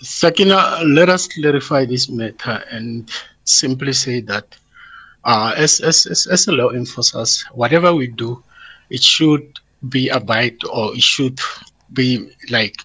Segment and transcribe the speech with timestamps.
[0.00, 3.10] Sakina, let us clarify this matter and
[3.44, 4.56] simply say that
[5.24, 8.42] uh, as, as, as, as a law enforcer, whatever we do,
[8.90, 9.58] it should
[9.88, 11.38] be abide or it should
[11.92, 12.76] be like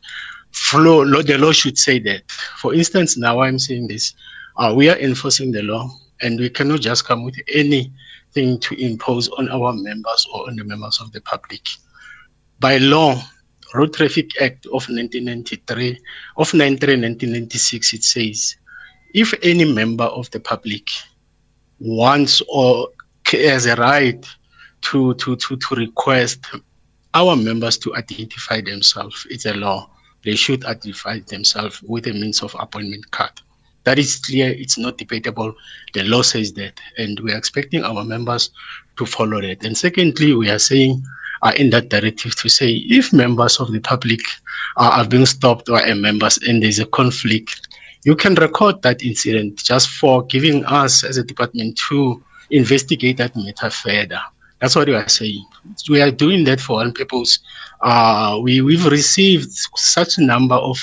[0.51, 1.05] flow.
[1.21, 2.29] The law should say that.
[2.31, 4.13] For instance, now I'm saying this,
[4.57, 5.89] uh, we are enforcing the law
[6.21, 10.63] and we cannot just come with anything to impose on our members or on the
[10.63, 11.61] members of the public.
[12.59, 13.21] By law,
[13.73, 15.97] Road Traffic Act of 1993,
[16.37, 18.55] of 1996, it says,
[19.13, 20.87] if any member of the public
[21.79, 22.89] wants or
[23.31, 24.25] has a right
[24.81, 26.45] to, to, to, to request
[27.13, 29.89] our members to identify themselves, it's a law.
[30.23, 33.41] They should identify themselves with a means of appointment card.
[33.83, 34.49] That is clear.
[34.49, 35.53] It's not debatable.
[35.93, 38.51] The law says that, and we are expecting our members
[38.97, 39.65] to follow that.
[39.65, 41.03] And secondly, we are saying
[41.43, 44.21] uh, in that directive to say if members of the public
[44.77, 47.67] uh, are being stopped or members and there's a conflict,
[48.03, 53.35] you can record that incident just for giving us as a department to investigate that
[53.35, 54.19] matter further.
[54.59, 55.45] That's what we are saying.
[55.89, 57.39] We are doing that for one purpose.
[57.81, 60.77] Uh, we, we've received such a number of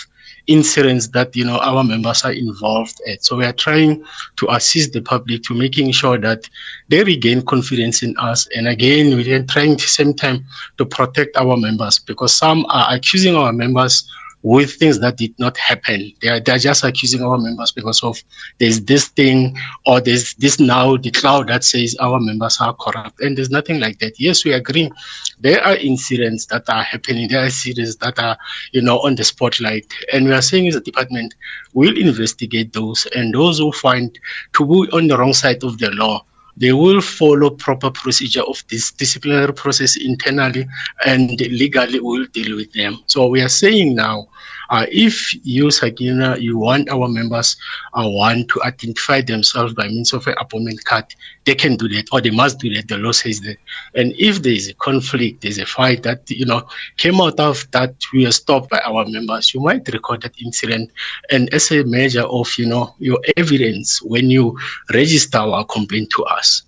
[0.47, 3.25] incidents that you know our members are involved at.
[3.25, 4.05] So we are trying
[4.37, 6.49] to assist the public to making sure that
[6.89, 8.49] they regain confidence in us.
[8.57, 10.45] And again, we are trying to same time
[10.79, 14.11] to protect our members because some are accusing our members
[14.43, 16.13] with things that did not happen.
[16.23, 18.23] They are, they're just accusing our members because of
[18.59, 23.21] there's this thing or there's this now, the cloud that says our members are corrupt.
[23.21, 24.19] And there's nothing like that.
[24.19, 24.91] Yes, we agree.
[25.41, 27.29] There are incidents that are happening.
[27.29, 28.37] There are incidents that are,
[28.73, 29.93] you know, on the spotlight.
[30.13, 31.35] And we are saying as a department,
[31.75, 34.19] we'll investigate those and those who find
[34.55, 36.25] to be on the wrong side of the law
[36.61, 40.69] they will follow proper procedure of this disciplinary process internally
[41.07, 42.99] and legally will deal with them.
[43.07, 44.29] So we are saying now
[44.71, 47.57] uh, if you, Sakina, you want our members
[47.93, 51.05] uh, want to identify themselves by means of an appointment card,
[51.45, 52.87] they can do that, or they must do that.
[52.87, 53.57] The law says that.
[53.95, 57.67] And if there is a conflict, there's a fight that you know came out of
[57.73, 59.53] that, we are stopped by our members.
[59.53, 60.93] You might record that incident,
[61.31, 64.57] and as a measure of you know your evidence when you
[64.95, 66.63] register our complaint to us.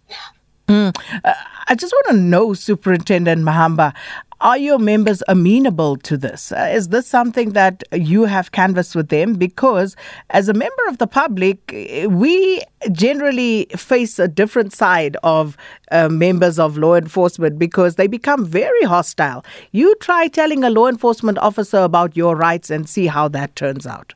[0.68, 0.96] Mm.
[1.24, 1.34] Uh,
[1.68, 3.94] I just want to know, Superintendent Mahamba,
[4.42, 6.50] are your members amenable to this?
[6.50, 9.34] Uh, is this something that you have canvassed with them?
[9.34, 9.94] Because
[10.30, 15.56] as a member of the public, eh, we generally face a different side of
[15.92, 19.44] uh, members of law enforcement because they become very hostile.
[19.70, 23.86] You try telling a law enforcement officer about your rights and see how that turns
[23.86, 24.14] out.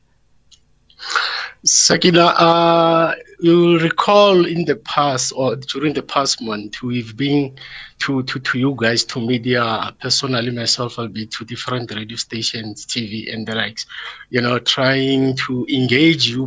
[1.64, 7.56] Sakina, uh, you recall in the past or during the past month, we've been
[7.98, 12.86] to, to, to you guys, to media, personally myself, I'll be to different radio stations,
[12.86, 13.86] TV, and the likes,
[14.30, 16.46] you know, trying to engage you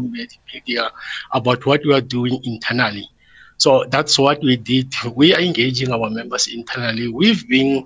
[0.53, 0.89] media
[1.31, 3.09] about what you are doing internally.
[3.57, 4.93] So that's what we did.
[5.15, 7.09] We are engaging our members internally.
[7.09, 7.85] We've been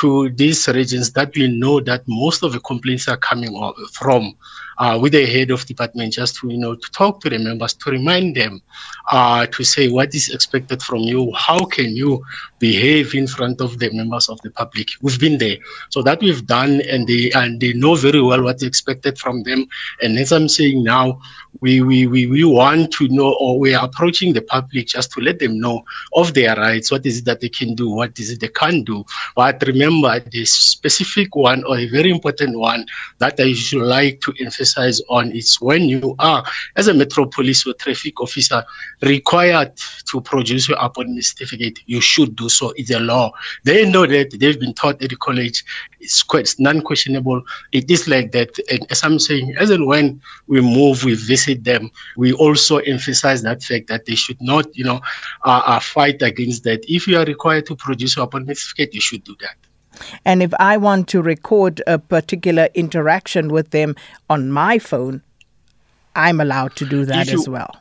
[0.00, 3.54] to these regions that we know that most of the complaints are coming
[3.92, 4.34] from
[4.78, 7.74] uh, with the head of department just to you know to talk to the members
[7.74, 8.60] to remind them
[9.10, 12.22] uh, to say what is expected from you how can you
[12.62, 14.88] behave in front of the members of the public?
[15.02, 15.56] We've been there.
[15.90, 19.66] So that we've done and they and they know very well what's expected from them.
[20.00, 21.20] And as i'm saying now
[21.60, 25.20] we we we, we want to know or we are approaching the public just to
[25.20, 25.82] let them know
[26.14, 28.86] of their rights what is it that they can do what is it they can't
[28.86, 29.04] do.
[29.34, 32.86] But remember the specific one or a very important one
[33.18, 36.44] that i should like to emphasize emphasize on is when you are,
[36.76, 38.64] as a Metro Police or traffic officer,
[39.02, 39.72] required
[40.10, 42.72] to produce your appointment certificate, you should do so.
[42.76, 43.32] It's a law.
[43.64, 45.64] They know that they've been taught at the college.
[45.98, 47.42] It's quite non-questionable.
[47.72, 48.56] It is like that.
[48.70, 53.42] And as I'm saying, as and when we move, we visit them, we also emphasize
[53.42, 55.00] that fact that they should not, you know,
[55.44, 56.84] uh, uh, fight against that.
[56.88, 59.56] If you are required to produce your appointment certificate, you should do that.
[60.24, 63.96] And if I want to record a particular interaction with them
[64.28, 65.22] on my phone,
[66.14, 67.76] I'm allowed to do that you, as well.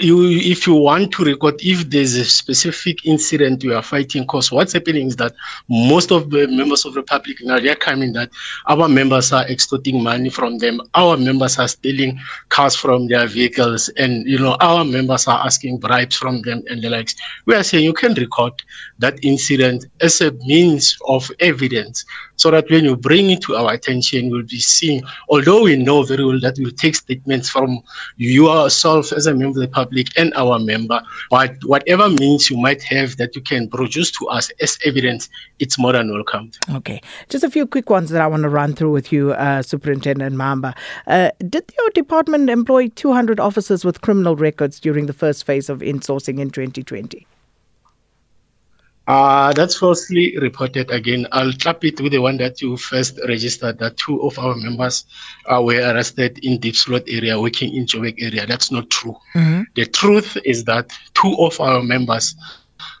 [0.00, 4.52] You if you want to record if there's a specific incident you are fighting because
[4.52, 5.34] what's happening is that
[5.68, 8.30] most of the members of the public now they're coming that
[8.66, 10.80] our members are extorting money from them.
[10.94, 15.78] Our members are stealing cars from their vehicles and you know our members are asking
[15.78, 17.16] bribes from them and the likes.
[17.46, 18.52] We are saying you can record
[18.98, 22.04] that incident as a means of evidence
[22.36, 26.02] so that when you bring it to our attention, we'll be seeing, although we know
[26.02, 27.80] very well that we'll take statements from
[28.16, 31.00] yourself as a member of the public and our member,
[31.30, 35.28] but whatever means you might have that you can produce to us as evidence,
[35.58, 36.50] it's more than welcome.
[36.74, 37.00] Okay.
[37.28, 40.36] Just a few quick ones that I want to run through with you, uh, Superintendent
[40.36, 40.76] Mahamba.
[41.06, 45.80] Uh, did your department employ 200 officers with criminal records during the first phase of
[45.80, 47.26] insourcing in 2020?
[49.08, 51.26] Uh, that's falsely reported again.
[51.32, 55.06] I'll clap it with the one that you first registered that two of our members
[55.46, 58.44] uh, were arrested in Diepsloot area, working in Joburg area.
[58.44, 59.16] That's not true.
[59.34, 59.62] Mm-hmm.
[59.76, 62.36] The truth is that two of our members,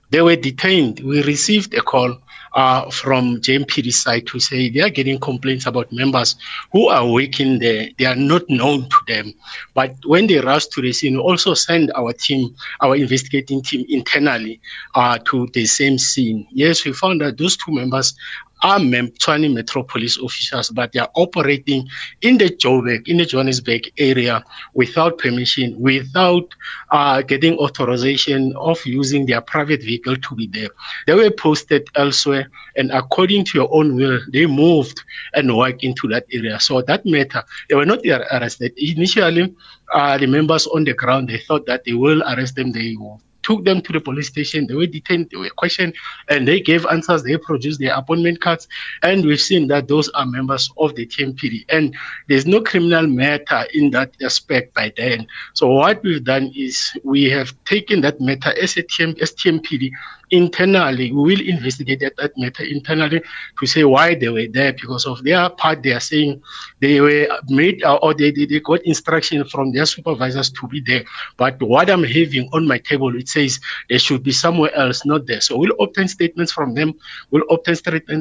[0.08, 1.00] they were detained.
[1.00, 2.16] We received a call
[2.54, 6.36] uh, from JMPD side to say they are getting complaints about members
[6.72, 7.88] who are working there.
[7.98, 9.34] They are not known to them.
[9.74, 13.84] But when they rush to the scene, we also send our team, our investigating team
[13.88, 14.60] internally
[14.94, 16.46] uh, to the same scene.
[16.50, 18.14] Yes, we found that those two members
[18.62, 21.88] are Tshwane Metro Police officers, but they are operating
[22.22, 24.44] in the Joburg, in the Johannesburg area
[24.74, 26.54] without permission, without
[26.90, 30.70] uh, getting authorization of using their private vehicle to be there.
[31.06, 35.02] They were posted elsewhere, and according to your own will, they moved
[35.34, 36.58] and worked into that area.
[36.60, 38.72] So that matter, they were not arrested.
[38.76, 39.54] Initially,
[39.92, 42.72] uh, the members on the ground, they thought that they will arrest them.
[42.72, 42.96] They
[43.48, 44.66] took them to the police station.
[44.66, 45.94] They were detained, they were questioned,
[46.28, 47.22] and they gave answers.
[47.22, 48.68] They produced their appointment cards,
[49.02, 51.64] and we've seen that those are members of the TMPD.
[51.70, 51.96] And
[52.28, 55.26] there's no criminal matter in that aspect by then.
[55.54, 59.92] So what we've done is we have taken that matter as a TM, as TMPD
[60.30, 61.10] internally.
[61.12, 63.22] We will investigate that, that matter internally
[63.58, 65.82] to say why they were there because of their part.
[65.82, 66.42] They are saying
[66.80, 70.80] they were made uh, or they, they, they got instruction from their supervisors to be
[70.80, 71.04] there.
[71.36, 75.26] But what I'm having on my table, it says they should be somewhere else, not
[75.26, 75.40] there.
[75.40, 76.94] So we'll obtain statements from them.
[77.30, 77.76] We'll obtain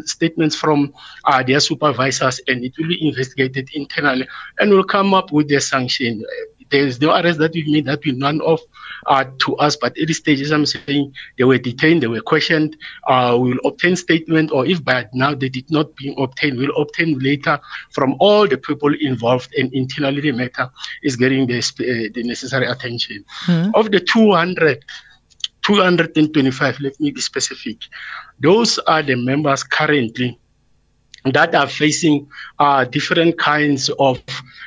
[0.06, 0.94] statements from
[1.26, 4.28] uh, their supervisors, and it will be investigated internally,
[4.60, 6.24] and we'll come up with their sanction
[6.70, 8.60] there's no arrest that we've made that we none of
[9.08, 12.22] uh, to us, but at this stage, as I'm saying, they were detained, they were
[12.22, 12.76] questioned.
[13.08, 16.76] Uh, we will obtain statement, or if by now they did not be obtained, we'll
[16.76, 17.60] obtain later
[17.92, 20.70] from all the people involved, and internally the matter
[21.04, 23.24] is getting the, uh, the necessary attention.
[23.46, 23.72] Mm-hmm.
[23.76, 24.84] Of the 200,
[25.68, 27.78] 225, let me be specific,
[28.40, 30.40] those are the members currently
[31.26, 32.28] that are facing
[32.60, 34.22] uh, different kinds of,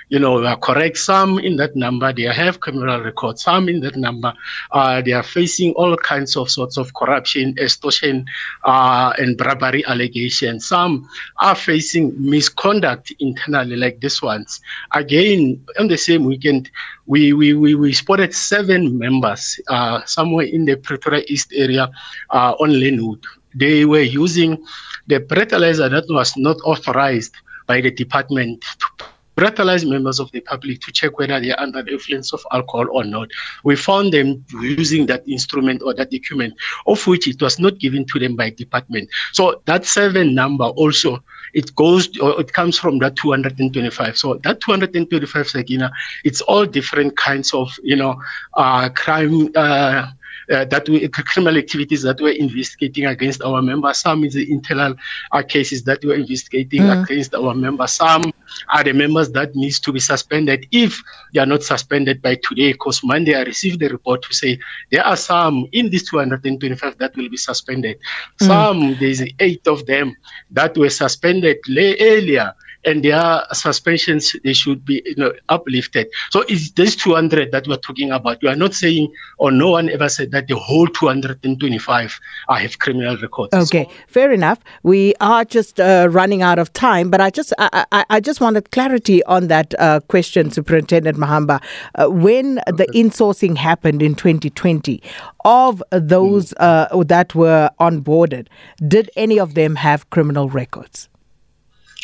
[0.09, 0.99] you know, uh, correct.
[0.99, 3.43] Some in that number, they have criminal records.
[3.43, 4.33] Some in that number,
[4.73, 8.27] uh, they are facing all kinds of sorts of corruption, extortion,
[8.65, 10.67] uh, and bribery allegations.
[10.67, 11.09] Some
[11.39, 14.61] are facing misconduct internally, like this ones.
[14.95, 16.71] Again, on the same weekend,
[17.07, 21.91] we, we, we, we spotted seven members uh, somewhere in the Pretoria East area
[22.31, 23.25] uh, on Lenwood.
[23.55, 24.65] They were using
[25.07, 27.35] the breathalyzer that was not authorized
[27.67, 29.05] by the department to
[29.37, 32.87] breathalyze members of the public to check whether they are under the influence of alcohol
[32.91, 33.29] or not.
[33.65, 36.55] We found them using that instrument or that equipment,
[36.87, 39.09] of which it was not given to them by department.
[39.33, 41.25] So that seven number also
[41.55, 44.19] it goes or it comes from that 225.
[44.19, 45.91] So that 225 Sakina,
[46.25, 48.21] it's all different kinds of you know
[48.55, 49.51] uh, crime.
[49.55, 50.09] Uh,
[50.51, 53.99] uh, that we, criminal activities that we're investigating against our members.
[53.99, 54.95] Some is the internal
[55.33, 57.03] uh, cases that we're investigating mm.
[57.03, 57.93] against our members.
[57.93, 58.33] Some
[58.69, 61.01] are the members that needs to be suspended if
[61.33, 62.73] they are not suspended by today.
[62.73, 64.59] Because Monday I received the report to say
[64.91, 67.99] there are some in this 225 that will be suspended.
[68.41, 68.47] Mm.
[68.47, 70.17] Some there's eight of them
[70.51, 72.55] that were suspended earlier
[72.85, 76.09] and their suspensions they should be you know, uplifted.
[76.31, 78.39] So it's this 200 that we're talking about.
[78.43, 83.17] We are not saying, or no one ever said that the whole 225 have criminal
[83.19, 83.53] records.
[83.53, 84.59] Okay, so, fair enough.
[84.83, 88.41] We are just uh, running out of time, but I just I, I, I just
[88.41, 91.63] wanted clarity on that uh, question, Superintendent Mahamba.
[91.95, 95.03] Uh, when the insourcing happened in 2020,
[95.45, 97.09] of those mm.
[97.09, 98.49] that were onboarded,
[98.87, 101.10] did any of them have criminal records?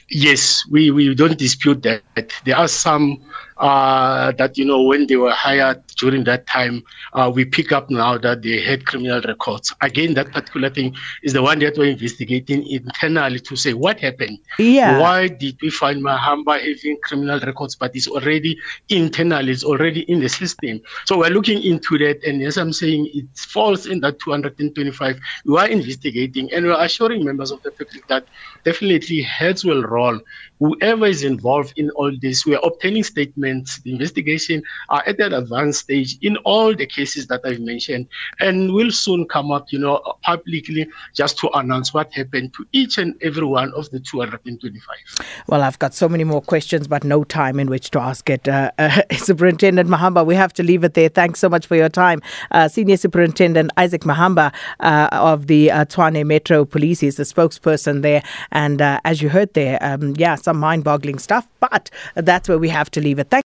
[0.09, 2.03] Yes, we, we don't dispute that.
[2.45, 3.25] There are some
[3.59, 6.83] uh, that, you know, when they were hired during that time,
[7.15, 9.73] uh, we pick up now that they had criminal records.
[9.81, 14.39] Again, that particular thing is the one that we're investigating internally to say what happened.
[14.59, 15.01] Yeah.
[15.01, 18.59] Why did we find Mahamba having criminal records, but it's already
[18.89, 20.81] internal, it's already in the system.
[21.07, 22.23] So we're looking into that.
[22.25, 25.19] And as I'm saying, it falls in that 225.
[25.47, 28.27] We are investigating and we're assuring members of the public that
[28.65, 30.21] definitely heads will roll.
[30.59, 35.21] Whoever is involved in all this, we are obtaining statements documents, the investigation are at
[35.21, 38.09] an advanced stage in all the cases that I've mentioned,
[38.41, 42.99] and will soon come up, you know, publicly just to announce what happened to each
[42.99, 45.36] and every one of the 225.
[45.47, 48.49] Well, I've got so many more questions, but no time in which to ask it.
[48.49, 51.09] Uh, uh, Superintendent Mahamba, we have to leave it there.
[51.09, 52.21] Thanks so much for your time.
[52.51, 58.03] Uh, Senior Superintendent Isaac Mahamba uh, of the uh, Tshwane Metro Police is the spokesperson
[58.03, 58.23] there.
[58.53, 62.59] And uh, as you heard there, um, yeah, some mind boggling stuff, but that's where
[62.59, 63.31] we have to leave it.
[63.31, 63.45] Thanks